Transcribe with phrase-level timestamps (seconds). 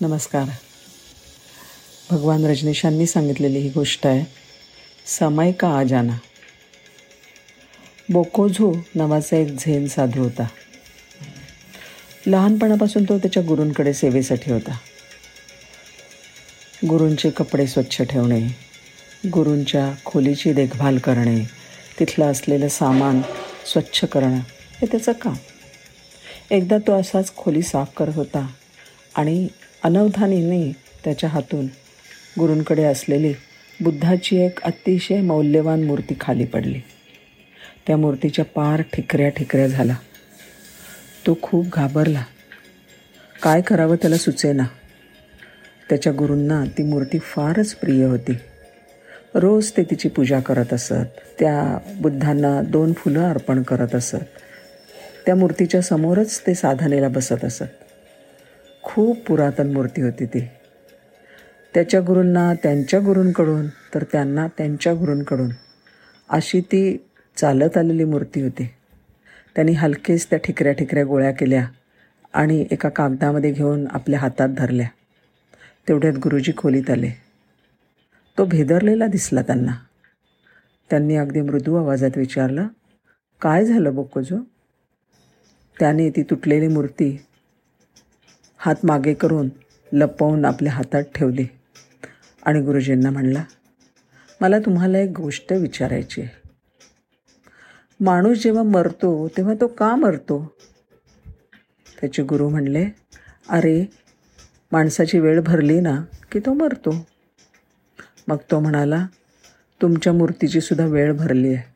[0.00, 0.44] नमस्कार.
[2.10, 4.24] भगवान रजनीशांनी सांगितलेली ही गोष्ट आहे
[5.06, 6.18] समय का आ जाना.
[8.08, 10.46] बोकोझो नावाचा एक झेन साधू होता.
[12.26, 14.78] लहानपणापासून तो त्याच्या गुरूंकडे सेवेसाठी होता.
[16.88, 18.40] गुरूंचे कपडे स्वच्छ ठेवणे
[19.28, 21.44] गुरूंच्या खोलीची देखभाल करणे
[22.00, 23.22] तिथलं असलेलं सामान
[23.72, 24.40] स्वच्छ करणं
[24.80, 25.34] हे त्याचं काम.
[26.50, 28.46] एकदा तो असाच खोली साफ करत होता
[29.16, 29.48] आणि
[29.82, 30.72] अनवधानीने
[31.04, 31.66] त्याच्या हातून.
[32.38, 33.32] गुरूंकडे असलेली
[33.80, 36.80] बुद्धाची एक अतिशय मौल्यवान मूर्ती खाली पडली.
[37.86, 39.94] त्या मूर्तीच्या पार ठिकऱ्या ठिकऱ्या झाला.
[41.26, 42.24] तो खूप घाबरला.
[43.42, 44.64] काय करावं त्याला सुचेना.
[45.90, 48.32] त्याच्या गुरूंना ती मूर्ती फारच प्रिय होती.
[49.34, 50.94] रोज ते तिची पूजा करत असत.
[51.38, 54.16] त्या बुद्धांना दोन फुलं अर्पण करत असत.
[55.26, 57.64] त्या मूर्तीच्या समोरच ते साधनेला बसत असत.
[58.98, 60.40] खूप पुरातन मूर्ती होती ती.
[61.74, 65.48] त्याच्या गुरूंना त्यांच्या गुरूंकडून तर त्यांना त्यांच्या गुरूंकडून
[66.28, 67.06] अशी ती
[67.36, 68.70] चालत आलेली मूर्ती होती.
[69.54, 71.68] त्यांनी हलकेच त्या ठिकऱ्या ठिकऱ्या गोळ्या केल्या
[72.32, 74.88] आणि एका कागदामध्ये घेऊन आपल्या हातात धरल्या.
[75.88, 77.10] तेवढ्यात गुरुजी खोलीत आले.
[78.38, 79.72] तो भेदरलेला दिसला त्यांना.
[80.90, 82.66] त्यांनी अगदी मृदू आवाजात विचारलं
[83.40, 84.36] काय झालं बोकोजो
[85.80, 87.24] त्याने ती तुटलेली मूर्ती
[88.58, 89.48] हात मागे करून
[89.92, 91.46] लपवून आपल्या हातात ठेवली.
[92.42, 93.44] आणि गुरुजींना म्हणला
[94.40, 96.48] मला तुम्हाला एक गोष्ट विचारायची आहे.
[98.00, 100.54] माणूस जेव्हा मरतो तेव्हा तो का मरतो?
[102.00, 102.86] त्याचे गुरु म्हणले
[103.48, 103.84] अरे
[104.72, 107.06] माणसाची वेळ भरली ना की तो मरतो.
[108.28, 109.06] मग तो म्हणाला
[109.82, 111.74] तुमच्या मूर्तीची सुद्धा वेळ भरली आहे.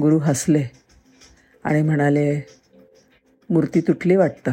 [0.00, 0.64] गुरु हसले
[1.64, 2.40] आणि म्हणाले
[3.50, 4.52] मूर्ती तुटली वाटतं.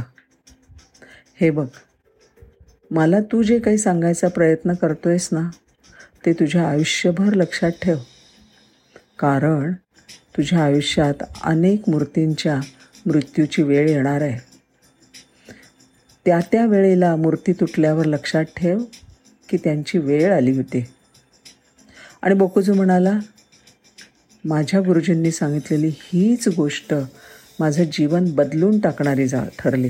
[1.41, 1.67] हे बघ.
[2.91, 5.49] मला तू जे काही सांगायचा प्रयत्न करतोयस ना
[6.25, 7.97] ते तुझ्या आयुष्यभर लक्षात ठेव.
[9.19, 9.73] कारण
[10.37, 11.13] तुझ्या आयुष्यात
[11.43, 12.59] अनेक मूर्तींच्या
[13.05, 14.39] मृत्यूची वेळ येणार आहे.
[16.25, 18.79] त्या त्या वेळेला मूर्ती तुटल्यावर लक्षात ठेव
[19.49, 20.85] की त्यांची वेळ आली होती.
[22.21, 23.19] आणि बोकोजू म्हणाला
[24.45, 26.93] माझ्या गुरुजींनी सांगितलेली हीच गोष्ट
[27.59, 29.89] माझं जीवन बदलून टाकणारी जा ठरली.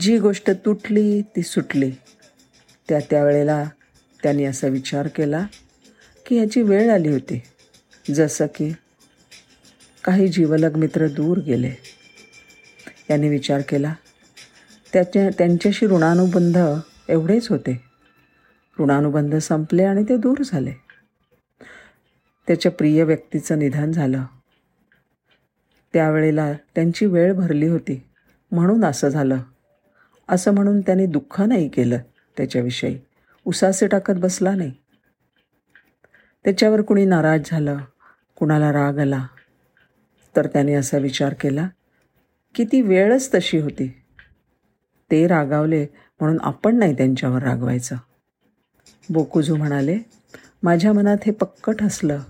[0.00, 1.90] जी गोष्ट तुटली ती सुटली.
[2.88, 3.64] त्या त्यावेळेला
[4.22, 5.46] त्यांनी असा विचार केला
[6.26, 7.42] की याची वेळ आली होती.
[8.14, 8.74] जसं की
[10.04, 11.72] काही जीवलग मित्र दूर गेले.
[13.10, 13.94] यांनी विचार केला
[14.92, 16.58] त्याच्या त्यांच्याशी ऋणानुबंध
[17.08, 17.82] एवढेच होते.
[18.80, 20.72] ऋणानुबंध संपले आणि ते दूर झाले.
[22.46, 24.24] त्याच्या प्रिय व्यक्तीचं निधन झालं.
[25.92, 28.02] त्यावेळेला त्यांची वेळ भरली होती
[28.52, 29.38] म्हणून असं झालं.
[30.28, 31.98] असं म्हणून त्याने दुःख नाही केलं
[32.36, 32.98] त्याच्याविषयी.
[33.44, 34.72] उसासे टाकत बसला नाही.
[36.44, 37.78] त्याच्यावर कुणी नाराज झालं?
[38.36, 39.26] कुणाला राग आला?
[40.36, 41.68] तर त्याने असा विचार केला
[42.54, 44.02] की ती वेळच तशी होती.
[45.10, 45.86] ते रागावले
[46.20, 47.96] म्हणून आपण नाही त्यांच्यावर रागवायचं.
[49.10, 49.98] बोकुजू म्हणाले
[50.62, 52.20] माझ्या मनात हे पक्क ठसलं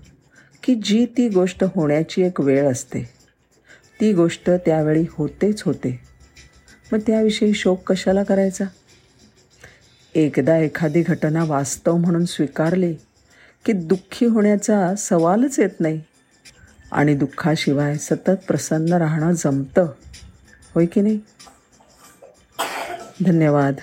[0.63, 3.03] की जी ती गोष्ट होण्याची एक वेळ असते.
[4.01, 6.08] ती गोष्ट त्यावेळी होतेच होते.
[6.91, 8.65] मग त्याविषयी शोक कशाला करायचा?
[10.15, 12.93] एकदा एखादी घटना वास्तव म्हणून स्वीकारली
[13.65, 16.01] की दुःखी होण्याचा सवालच येत नाही.
[16.91, 19.87] आणि दुःखाशिवाय सतत प्रसन्न राहणं जमतं.
[20.75, 21.19] होय की नाही?
[23.25, 23.75] धन्यवाद.